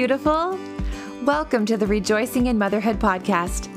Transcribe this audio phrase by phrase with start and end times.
[0.00, 0.58] beautiful?
[1.24, 3.68] Welcome to the Rejoicing in Motherhood podcast.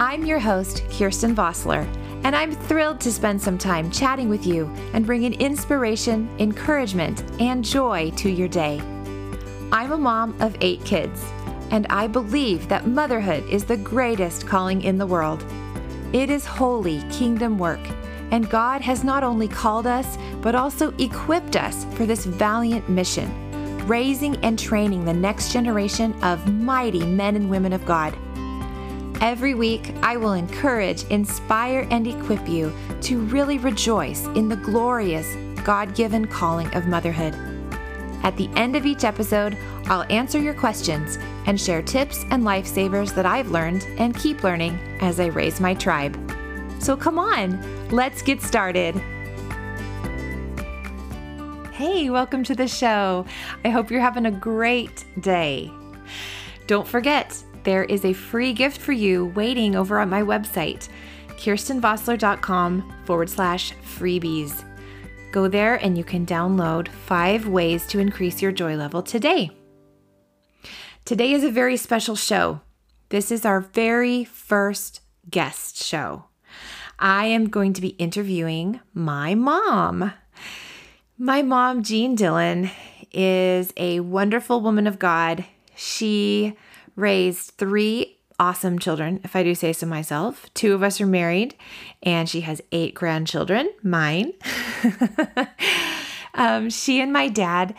[0.00, 1.86] I'm your host, Kirsten Vossler,
[2.24, 7.62] and I'm thrilled to spend some time chatting with you and bringing inspiration, encouragement, and
[7.62, 8.80] joy to your day.
[9.70, 11.22] I'm a mom of eight kids,
[11.70, 15.44] and I believe that motherhood is the greatest calling in the world.
[16.14, 17.86] It is holy kingdom work,
[18.30, 23.47] and God has not only called us, but also equipped us for this valiant mission
[23.88, 28.16] raising and training the next generation of mighty men and women of God.
[29.20, 35.34] Every week, I will encourage, inspire, and equip you to really rejoice in the glorious
[35.64, 37.34] God given calling of motherhood.
[38.22, 39.56] At the end of each episode,
[39.86, 44.78] I'll answer your questions and share tips and lifesavers that I've learned and keep learning
[45.00, 46.16] as I raise my tribe.
[46.78, 49.00] So come on, let's get started.
[51.78, 53.24] Hey, welcome to the show.
[53.64, 55.70] I hope you're having a great day.
[56.66, 60.88] Don't forget, there is a free gift for you waiting over on my website,
[61.36, 64.64] kirstenvossler.com forward slash freebies.
[65.30, 69.48] Go there and you can download five ways to increase your joy level today.
[71.04, 72.60] Today is a very special show.
[73.10, 76.24] This is our very first guest show.
[76.98, 80.12] I am going to be interviewing my mom.
[81.20, 82.70] My mom, Jean Dillon,
[83.12, 85.44] is a wonderful woman of God.
[85.74, 86.54] She
[86.94, 90.46] raised three awesome children, if I do say so myself.
[90.54, 91.56] Two of us are married,
[92.04, 94.32] and she has eight grandchildren, mine.
[96.34, 97.74] um, she and my dad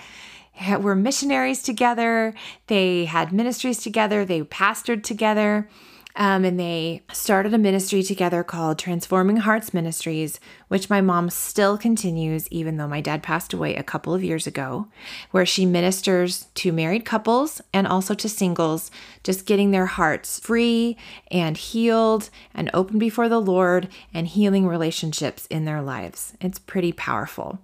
[0.81, 2.33] were missionaries together.
[2.67, 4.25] They had ministries together.
[4.25, 5.69] They pastored together.
[6.15, 11.77] Um, and they started a ministry together called Transforming Hearts Ministries, which my mom still
[11.77, 14.87] continues, even though my dad passed away a couple of years ago,
[15.31, 18.89] where she ministers to married couples and also to singles,
[19.23, 20.97] just getting their hearts free
[21.31, 26.33] and healed and open before the Lord and healing relationships in their lives.
[26.41, 27.59] It's pretty powerful.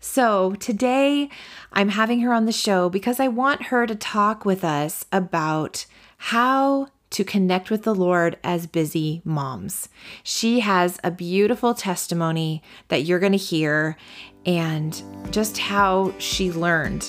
[0.00, 1.28] So, today
[1.72, 5.86] I'm having her on the show because I want her to talk with us about
[6.18, 9.88] how to connect with the Lord as busy moms.
[10.22, 13.96] She has a beautiful testimony that you're going to hear
[14.44, 17.06] and just how she learned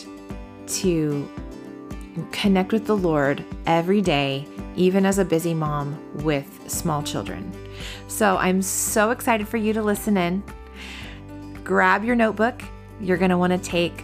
[0.67, 1.29] to
[2.31, 7.51] connect with the Lord every day, even as a busy mom with small children.
[8.07, 10.43] So I'm so excited for you to listen in.
[11.63, 12.61] Grab your notebook.
[12.99, 14.03] You're going to want to take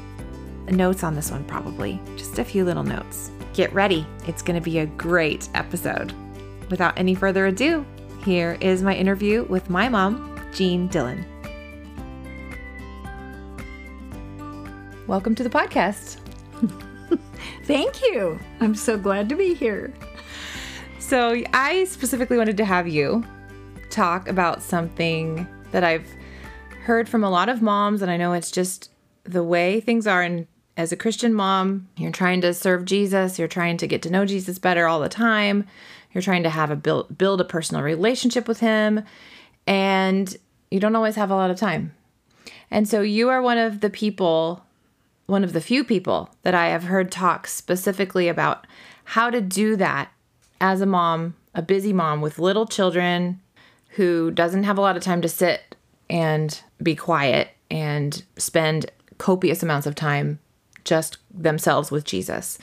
[0.69, 3.31] notes on this one, probably, just a few little notes.
[3.55, 6.11] Get ready, it's going to be a great episode.
[6.69, 7.85] Without any further ado,
[8.25, 11.25] here is my interview with my mom, Jean Dillon.
[15.07, 16.17] Welcome to the podcast.
[17.63, 18.37] Thank you.
[18.59, 19.93] I'm so glad to be here.
[20.99, 23.23] So, I specifically wanted to have you
[23.89, 26.09] talk about something that I've
[26.83, 28.91] heard from a lot of moms, and I know it's just
[29.23, 30.45] the way things are in
[30.77, 34.25] as a Christian mom, you're trying to serve Jesus, you're trying to get to know
[34.25, 35.65] Jesus better all the time.
[36.13, 39.03] You're trying to have a build build a personal relationship with him
[39.67, 40.35] and
[40.71, 41.93] you don't always have a lot of time.
[42.71, 44.65] And so you are one of the people,
[45.27, 48.65] one of the few people that I have heard talk specifically about
[49.03, 50.11] how to do that
[50.59, 53.39] as a mom, a busy mom with little children
[53.89, 55.75] who doesn't have a lot of time to sit
[56.09, 60.39] and be quiet and spend copious amounts of time
[60.85, 62.57] just themselves with Jesus.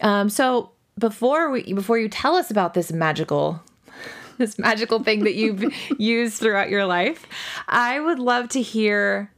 [0.00, 3.62] Um, so before we before you tell us about this magical
[4.38, 5.64] this magical thing that you've
[5.98, 7.26] used throughout your life,
[7.68, 9.32] I would love to hear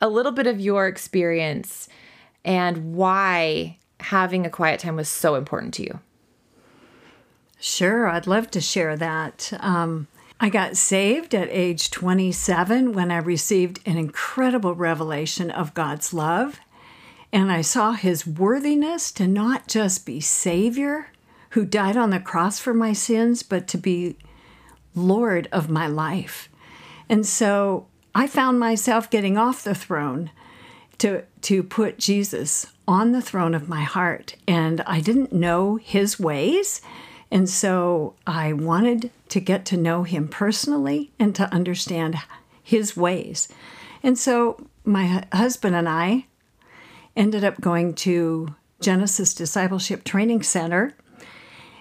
[0.00, 1.88] a little bit of your experience
[2.44, 6.00] and why having a quiet time was so important to you.
[7.60, 9.52] Sure, I'd love to share that.
[9.58, 10.06] Um,
[10.40, 16.60] I got saved at age 27 when I received an incredible revelation of God's love
[17.32, 21.10] and I saw his worthiness to not just be Savior
[21.50, 24.16] who died on the cross for my sins, but to be
[24.94, 26.48] Lord of my life.
[27.08, 30.30] And so I found myself getting off the throne
[30.98, 34.36] to, to put Jesus on the throne of my heart.
[34.46, 36.80] And I didn't know his ways.
[37.30, 42.16] And so I wanted to get to know him personally and to understand
[42.62, 43.48] his ways.
[44.02, 46.26] And so my husband and I
[47.18, 50.94] ended up going to Genesis Discipleship Training Center.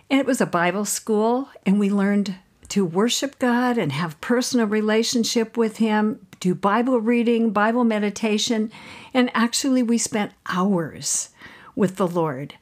[0.10, 2.36] And it was a Bible school, and we learned
[2.70, 8.72] to worship God and have personal relationship with Him, do Bible reading, Bible meditation,
[9.14, 11.30] and actually we spent hours
[11.76, 12.56] with the Lord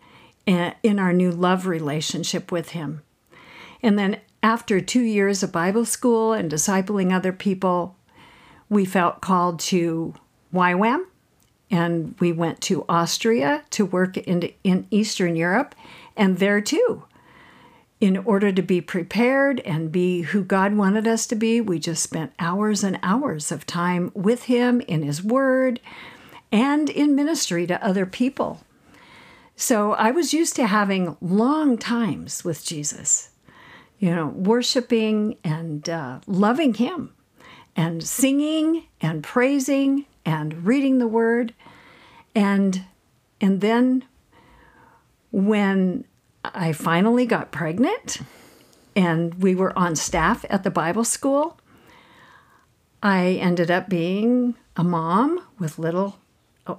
[0.45, 3.01] eh, in our new love relationship with Him.
[3.81, 7.95] And then after two years of Bible school and discipling other people,
[8.69, 10.13] we felt called to
[10.53, 11.05] YWAM
[11.71, 15.75] and we went to Austria to work in, in Eastern Europe.
[16.15, 17.03] And there too,
[17.99, 22.03] in order to be prepared and be who God wanted us to be, we just
[22.03, 25.79] spent hours and hours of time with Him in His Word
[26.51, 28.61] and in ministry to other people.
[29.55, 33.29] So I was used to having long times with Jesus,
[33.99, 37.13] you know, worshiping and uh, loving Him
[37.75, 41.53] and singing and praising and reading the Word.
[42.33, 42.83] And,
[43.39, 44.03] and then
[45.31, 46.05] when
[46.43, 48.19] I finally got pregnant
[48.95, 51.59] and we were on staff at the Bible school,
[53.03, 56.17] I ended up being a mom with little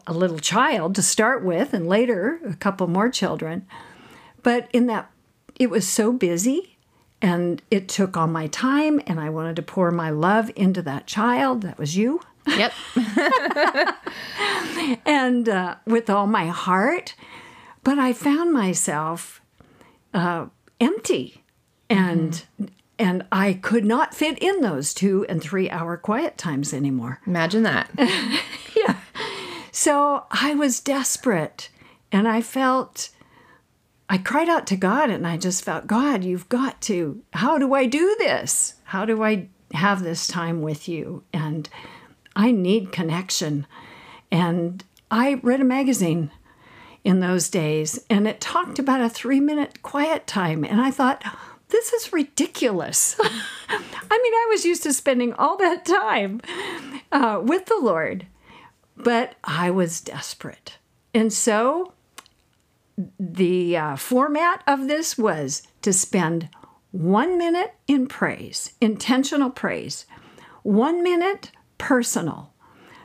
[0.07, 3.67] a little child to start with, and later a couple more children.
[4.43, 5.11] But in that,
[5.55, 6.77] it was so busy
[7.23, 11.07] and it took all my time, and I wanted to pour my love into that
[11.07, 11.63] child.
[11.63, 12.21] That was you.
[12.47, 12.73] Yep.
[15.07, 17.15] and uh, with all my heart.
[17.83, 19.41] But I found myself
[20.15, 20.47] uh,
[20.81, 21.43] empty
[21.89, 22.33] and.
[22.33, 22.65] Mm-hmm.
[22.99, 27.21] And I could not fit in those two and three hour quiet times anymore.
[27.27, 27.91] Imagine that.
[28.75, 29.01] yeah.
[29.71, 31.69] So I was desperate
[32.11, 33.11] and I felt,
[34.09, 37.75] I cried out to God and I just felt, God, you've got to, how do
[37.75, 38.77] I do this?
[38.85, 41.23] How do I have this time with you?
[41.35, 41.69] And
[42.37, 43.67] I need connection.
[44.31, 46.31] And I read a magazine
[47.03, 50.65] in those days and it talked about a three minute quiet time.
[50.65, 51.25] And I thought,
[51.69, 53.17] this is ridiculous.
[53.69, 56.41] I mean, I was used to spending all that time
[57.11, 58.27] uh, with the Lord.
[58.97, 60.79] But I was desperate.
[61.15, 61.93] And so
[63.19, 66.49] the uh, format of this was to spend
[66.93, 70.07] one minute in praise, intentional praise,
[70.63, 72.53] one minute personal.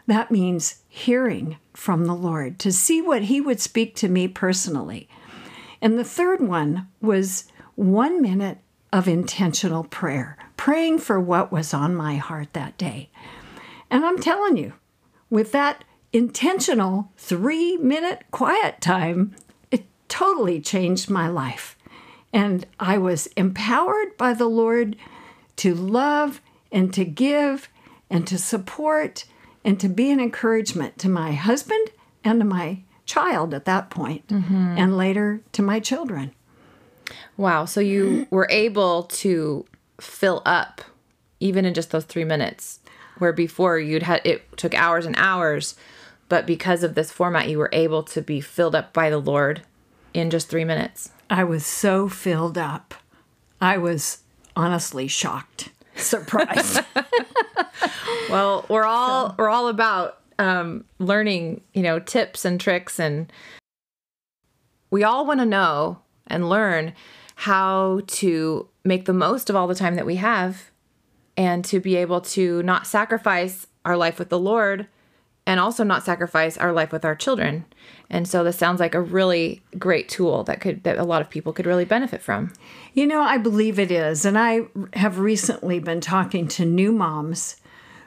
[0.07, 5.07] That means hearing from the Lord, to see what He would speak to me personally.
[5.81, 7.45] And the third one was
[7.75, 8.59] one minute
[8.91, 13.09] of intentional prayer, praying for what was on my heart that day.
[13.89, 14.73] And I'm telling you,
[15.29, 15.83] with that
[16.13, 19.35] intentional three minute quiet time,
[19.71, 21.77] it totally changed my life.
[22.33, 24.95] And I was empowered by the Lord
[25.57, 26.41] to love
[26.71, 27.69] and to give
[28.11, 29.25] and to support
[29.63, 31.89] and to be an encouragement to my husband
[32.23, 34.75] and to my child at that point, mm-hmm.
[34.77, 36.31] and later to my children.
[37.37, 37.65] Wow.
[37.65, 39.65] So you were able to
[39.99, 40.81] fill up
[41.39, 42.79] even in just those three minutes
[43.17, 45.75] where before you'd had it took hours and hours
[46.29, 49.61] but because of this format you were able to be filled up by the lord
[50.13, 52.95] in just three minutes i was so filled up
[53.59, 54.19] i was
[54.55, 55.69] honestly shocked
[56.01, 56.80] surprised
[58.30, 59.36] well we're all so.
[59.38, 63.31] we're all about um, learning you know tips and tricks and
[64.89, 66.94] we all want to know and learn
[67.36, 70.71] how to make the most of all the time that we have
[71.38, 74.88] and to be able to not sacrifice our life with the Lord
[75.45, 77.66] and also not sacrifice our life with our children.
[78.09, 81.30] And so this sounds like a really great tool that could that a lot of
[81.30, 82.54] people could really benefit from.
[82.94, 84.25] You know, I believe it is.
[84.25, 87.57] And I have recently been talking to new moms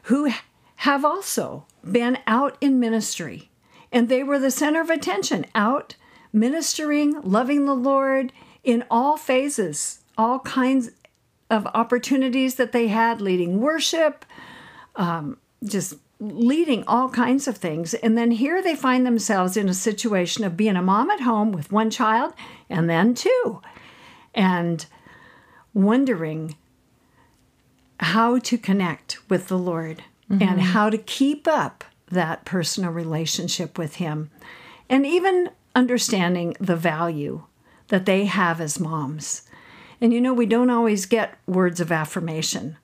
[0.04, 0.32] who
[0.76, 3.50] have also been out in ministry
[3.90, 5.96] and they were the center of attention out
[6.32, 8.32] ministering, loving the Lord
[8.64, 10.90] in all phases, all kinds
[11.48, 14.24] of opportunities that they had, leading worship,
[14.96, 15.94] um, just
[16.32, 17.94] leading all kinds of things.
[17.94, 21.52] And then here they find themselves in a situation of being a mom at home
[21.52, 22.34] with one child
[22.68, 23.60] and then two,
[24.34, 24.86] and
[25.72, 26.56] wondering
[28.00, 30.42] how to connect with the Lord mm-hmm.
[30.42, 34.30] and how to keep up that personal relationship with Him,
[34.88, 37.44] and even understanding the value
[37.88, 39.42] that they have as moms.
[40.00, 42.76] And you know, we don't always get words of affirmation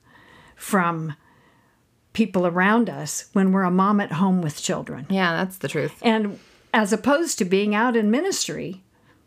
[0.56, 1.14] from
[2.12, 5.06] people around us when we're a mom at home with children.
[5.08, 5.94] Yeah, that's the truth.
[6.02, 6.38] And
[6.72, 8.82] as opposed to being out in ministry,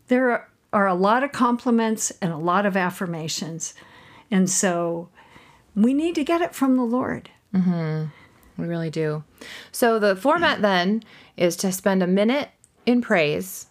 [0.08, 3.74] there are, are a lot of compliments and a lot of affirmations.
[4.30, 5.08] And so
[5.74, 7.30] we need to get it from the Lord.
[7.54, 8.06] Mm-hmm.
[8.56, 9.24] We really do.
[9.72, 11.02] So the format then
[11.36, 12.50] is to spend a minute
[12.86, 13.66] in praise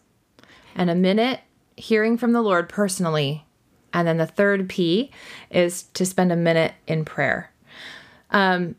[0.76, 1.42] and a minute
[1.78, 3.46] hearing from the Lord personally.
[3.94, 5.12] And then the third P
[5.50, 7.52] is to spend a minute in prayer.
[8.32, 8.76] Um,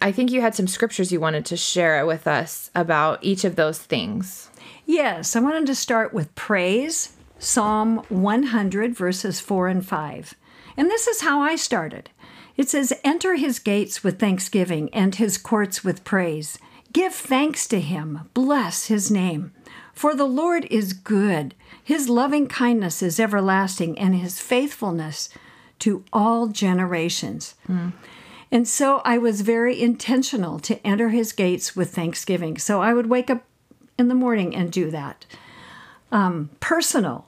[0.00, 3.56] I think you had some scriptures you wanted to share with us about each of
[3.56, 4.50] those things.
[4.86, 10.34] Yes, I wanted to start with praise Psalm 100, verses 4 and 5.
[10.76, 12.10] And this is how I started.
[12.56, 16.58] It says, Enter his gates with thanksgiving and his courts with praise.
[16.92, 19.52] Give thanks to him, bless his name.
[19.92, 25.28] For the Lord is good, his loving kindness is everlasting, and his faithfulness
[25.80, 27.54] to all generations.
[27.68, 27.92] Mm.
[28.52, 32.58] And so I was very intentional to enter his gates with thanksgiving.
[32.58, 33.44] So I would wake up
[33.98, 35.24] in the morning and do that.
[36.12, 37.26] Um, personal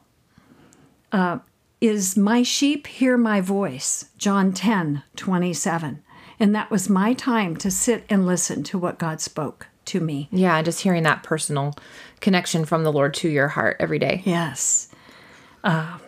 [1.11, 1.39] uh,
[1.81, 6.03] is my sheep hear my voice, John 10 27.
[6.39, 10.29] And that was my time to sit and listen to what God spoke to me.
[10.31, 11.75] Yeah, just hearing that personal
[12.21, 14.21] connection from the Lord to your heart every day.
[14.25, 14.89] Yes.
[15.63, 15.99] Uh,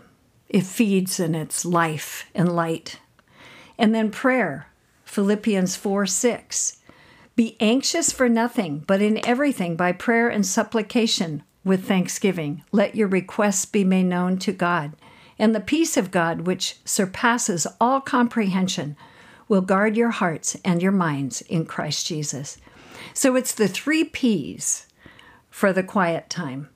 [0.49, 3.01] it feeds and it's life and light.
[3.79, 4.67] And then prayer,
[5.17, 6.77] Philippians 4 6.
[7.37, 12.63] Be anxious for nothing, but in everything by prayer and supplication with thanksgiving.
[12.71, 14.93] Let your requests be made known to God.
[15.39, 18.95] And the peace of God, which surpasses all comprehension,
[19.49, 22.59] will guard your hearts and your minds in Christ Jesus.
[23.15, 24.87] So it's the three P's
[25.49, 26.69] for the quiet time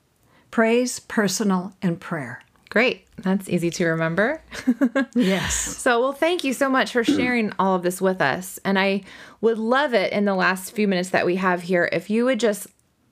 [0.49, 2.41] praise, personal, and prayer.
[2.71, 3.05] Great.
[3.17, 4.41] That's easy to remember.
[5.13, 5.55] yes.
[5.55, 8.61] So, well, thank you so much for sharing all of this with us.
[8.63, 9.03] And I
[9.41, 12.39] would love it in the last few minutes that we have here if you would
[12.39, 12.67] just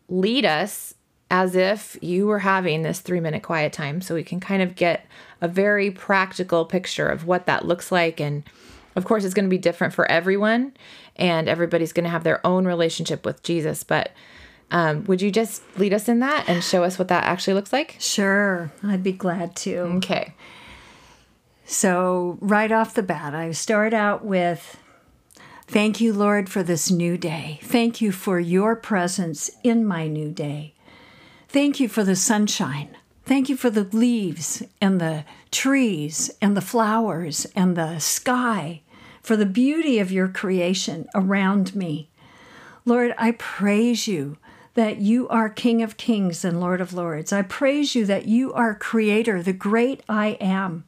[0.08, 0.94] lead us
[1.30, 4.76] as if you were having this three minute quiet time so we can kind of
[4.76, 5.06] get
[5.42, 8.22] a very practical picture of what that looks like.
[8.22, 8.44] And
[8.96, 10.72] of course, it's going to be different for everyone,
[11.18, 13.84] and everybody's going to have their own relationship with Jesus.
[13.84, 14.14] But
[14.72, 17.74] um, would you just lead us in that and show us what that actually looks
[17.74, 17.96] like?
[18.00, 19.78] Sure, I'd be glad to.
[19.98, 20.34] Okay.
[21.66, 24.78] So, right off the bat, I start out with
[25.68, 27.60] Thank you, Lord, for this new day.
[27.62, 30.74] Thank you for your presence in my new day.
[31.48, 32.98] Thank you for the sunshine.
[33.24, 38.82] Thank you for the leaves and the trees and the flowers and the sky,
[39.22, 42.10] for the beauty of your creation around me.
[42.84, 44.38] Lord, I praise you
[44.80, 47.34] that you are King of Kings and Lord of Lords.
[47.34, 50.86] I praise you that you are Creator, the great I am,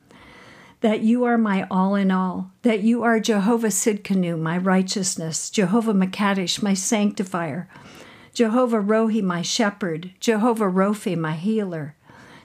[0.80, 5.94] that you are my all in all, that you are Jehovah Sidkenu, my righteousness, Jehovah
[5.94, 7.68] Makadish, my sanctifier,
[8.34, 11.94] Jehovah Rohi, my shepherd, Jehovah Rophi, my healer,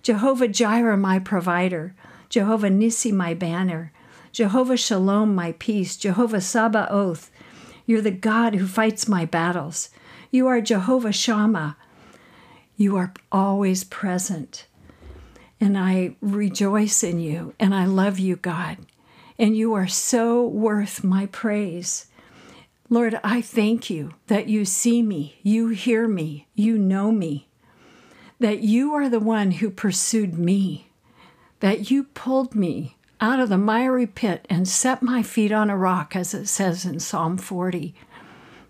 [0.03, 1.95] Jehovah Jireh, my provider,
[2.29, 3.93] Jehovah Nissi, my banner,
[4.33, 7.31] Jehovah Shalom, my peace, Jehovah Sabaoth,
[7.87, 9.91] you're the God who fights my battles.
[10.37, 11.79] You are Jehovah Shammah.
[12.77, 14.67] You are always present.
[15.59, 18.77] And I rejoice in you and I love you, God.
[19.39, 22.09] And you are so worth my praise.
[22.91, 27.49] Lord, I thank you that you see me, you hear me, you know me,
[28.39, 30.91] that you are the one who pursued me,
[31.61, 35.79] that you pulled me out of the miry pit and set my feet on a
[35.79, 37.95] rock, as it says in Psalm 40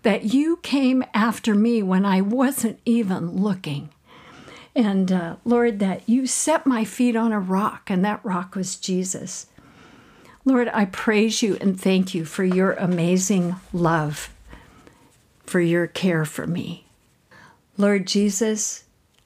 [0.07, 3.89] that you came after me when I wasn't even looking.
[4.73, 8.77] And uh, Lord, that you set my feet on a rock, and that rock was
[8.77, 9.47] Jesus.
[10.45, 14.33] Lord, I praise you and thank you for your amazing love,
[15.45, 16.85] for your care for me.
[17.75, 18.85] Lord Jesus,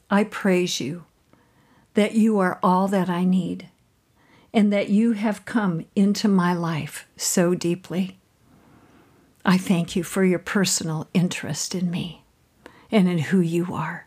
[0.09, 1.05] I praise you
[1.93, 3.69] that you are all that I need
[4.51, 8.17] and that you have come into my life so deeply.
[9.43, 12.24] I thank you for your personal interest in me
[12.91, 14.05] and in who you are.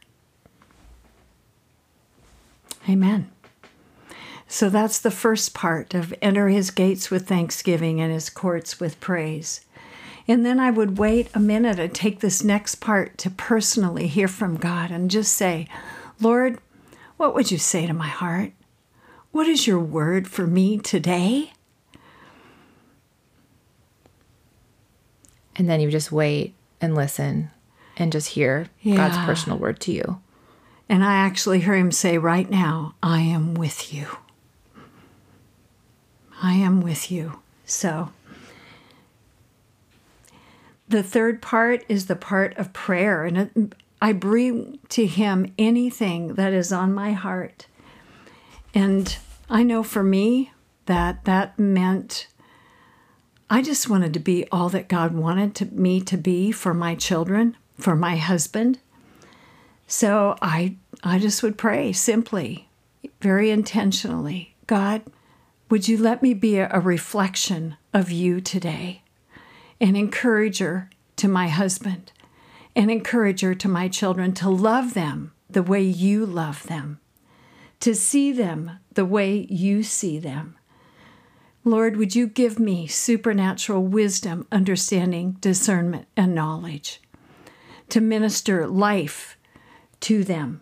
[2.88, 3.30] Amen.
[4.46, 9.00] So that's the first part of enter his gates with thanksgiving and his courts with
[9.00, 9.62] praise.
[10.28, 14.28] And then I would wait a minute and take this next part to personally hear
[14.28, 15.66] from God and just say,
[16.20, 16.58] Lord,
[17.16, 18.52] what would you say to my heart?
[19.32, 21.53] What is your word for me today?
[25.56, 27.50] And then you just wait and listen
[27.96, 28.96] and just hear yeah.
[28.96, 30.20] God's personal word to you.
[30.88, 34.06] And I actually hear him say right now, I am with you.
[36.42, 37.40] I am with you.
[37.64, 38.10] So,
[40.88, 43.24] the third part is the part of prayer.
[43.24, 47.66] And I bring to him anything that is on my heart.
[48.74, 49.16] And
[49.48, 50.52] I know for me
[50.86, 52.26] that that meant
[53.54, 56.96] I just wanted to be all that God wanted to, me to be for my
[56.96, 58.80] children, for my husband.
[59.86, 62.66] So I I just would pray simply,
[63.20, 65.02] very intentionally, God,
[65.70, 69.02] would you let me be a, a reflection of you today?
[69.80, 72.10] An encourager to my husband,
[72.74, 76.98] an encourager to my children to love them the way you love them,
[77.78, 80.56] to see them the way you see them.
[81.66, 87.00] Lord, would you give me supernatural wisdom, understanding, discernment, and knowledge
[87.88, 89.38] to minister life
[90.00, 90.60] to them?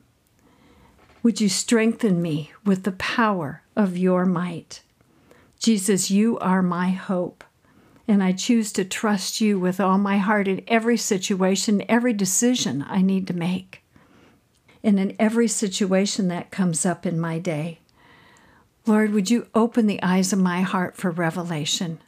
[1.25, 4.83] Would you strengthen me with the power of your might?
[5.59, 7.43] Jesus, you are my hope,
[8.07, 12.85] and I choose to trust you with all my heart in every situation, every decision
[12.89, 13.83] I need to make,
[14.85, 17.81] and in every situation that comes up in my day.
[18.85, 22.01] Lord, would you open the eyes of my heart for revelation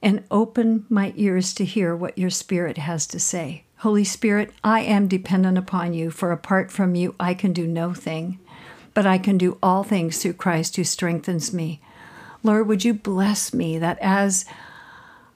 [0.00, 3.64] and open my ears to hear what your Spirit has to say?
[3.78, 7.92] Holy Spirit, I am dependent upon you, for apart from you, I can do no
[7.92, 8.38] thing,
[8.94, 11.82] but I can do all things through Christ who strengthens me.
[12.42, 14.46] Lord, would you bless me that as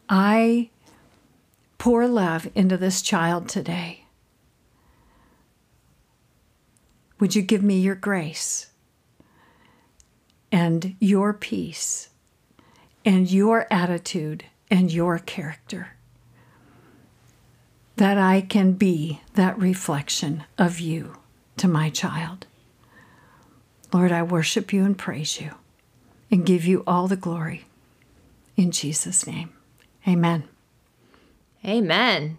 [0.09, 0.71] I
[1.77, 4.05] pour love into this child today,
[7.21, 8.69] would you give me your grace?
[10.51, 12.11] And your peace
[13.05, 15.95] and your attitude and your character.
[17.97, 21.17] That I can be that reflection of you
[21.57, 22.47] to my child.
[23.93, 25.53] Lord, I worship you and praise you
[26.31, 27.65] and give you all the glory.
[28.57, 29.51] In Jesus' name,
[30.07, 30.45] amen.
[31.65, 32.39] Amen.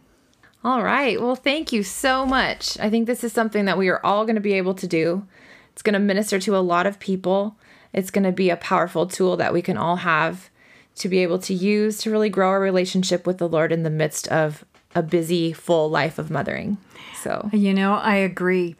[0.63, 1.21] All right.
[1.21, 2.77] Well, thank you so much.
[2.79, 5.25] I think this is something that we are all going to be able to do.
[5.71, 7.57] It's going to minister to a lot of people
[7.93, 10.49] it's going to be a powerful tool that we can all have
[10.95, 13.89] to be able to use to really grow our relationship with the Lord in the
[13.89, 14.65] midst of
[14.95, 16.77] a busy, full life of mothering.
[17.21, 18.75] So, you know, I agree.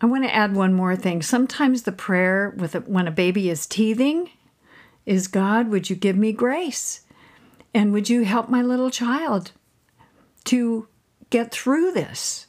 [0.00, 1.22] I want to add one more thing.
[1.22, 4.30] Sometimes the prayer with a, when a baby is teething
[5.04, 7.02] is God, would you give me grace?
[7.72, 9.52] And would you help my little child
[10.44, 10.88] to
[11.30, 12.46] get through this?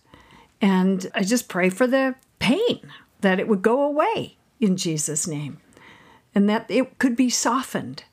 [0.62, 2.81] And I just pray for the pain
[3.21, 5.60] that it would go away in Jesus' name.
[6.36, 8.04] And that it could be softened,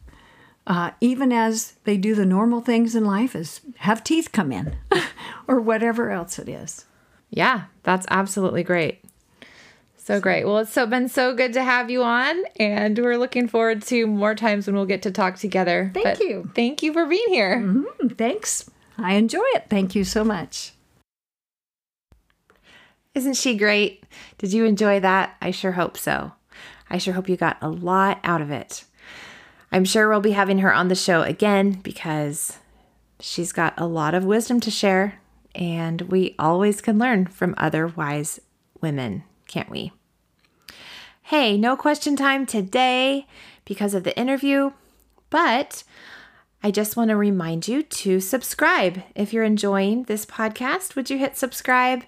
[0.67, 4.77] uh, even as they do the normal things in life, as have teeth come in
[5.49, 6.87] or whatever else it is.
[7.31, 9.05] Yeah, that's absolutely great.
[9.97, 10.45] So great.
[10.45, 14.07] Well, it's so been so good to have you on, and we're looking forward to
[14.07, 15.91] more times when we'll get to talk together.
[15.95, 16.51] Thank but you.
[16.55, 17.57] Thank you for being here.
[17.57, 18.09] Mm-hmm.
[18.09, 18.71] Thanks.
[18.99, 19.65] I enjoy it.
[19.71, 20.75] Thank you so much.
[23.15, 24.05] Isn't she great?
[24.39, 25.37] Did you enjoy that?
[25.41, 26.33] I sure hope so.
[26.91, 28.85] I sure hope you got a lot out of it.
[29.73, 32.59] I'm sure we'll be having her on the show again because
[33.21, 35.21] she's got a lot of wisdom to share,
[35.55, 38.41] and we always can learn from other wise
[38.81, 39.93] women, can't we?
[41.23, 43.27] Hey, no question time today
[43.65, 44.73] because of the interview,
[45.31, 45.83] but
[46.63, 49.03] I just want to remind you to subscribe.
[49.15, 52.05] If you're enjoying this podcast, would you hit subscribe?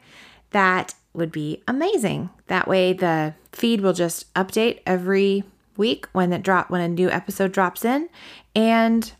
[0.50, 2.30] That would be amazing.
[2.46, 5.44] That way the feed will just update every
[5.76, 8.08] week when it drop when a new episode drops in
[8.54, 9.12] and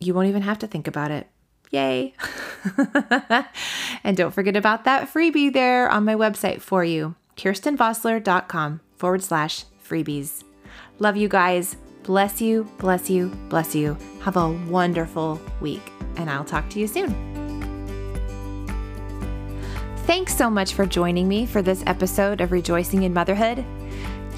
[0.00, 1.28] you won't even have to think about it.
[1.70, 2.14] Yay.
[4.04, 9.64] and don't forget about that freebie there on my website for you, kirstenvossler.com forward slash
[9.86, 10.44] freebies.
[10.98, 11.76] Love you guys.
[12.04, 13.96] Bless you, bless you, bless you.
[14.22, 17.37] Have a wonderful week, and I'll talk to you soon.
[20.08, 23.62] Thanks so much for joining me for this episode of Rejoicing in Motherhood.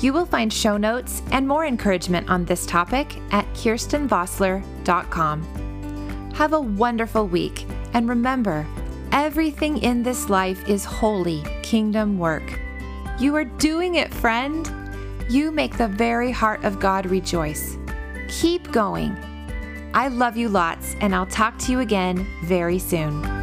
[0.01, 6.33] You will find show notes and more encouragement on this topic at kirstenvossler.com.
[6.35, 8.67] Have a wonderful week, and remember,
[9.13, 12.59] everything in this life is holy kingdom work.
[13.21, 14.69] You are doing it, friend.
[15.29, 17.79] You make the very heart of God rejoice.
[18.27, 19.17] Keep going.
[19.95, 23.40] I love you lots, and I'll talk to you again very soon.